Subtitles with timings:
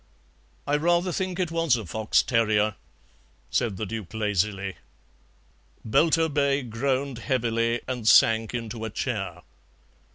[0.65, 2.73] "I rather think it was a fox terrier,"
[3.51, 4.77] said the Duke lazily.
[5.85, 9.43] Belturbet groaned heavily, and sank into a chair.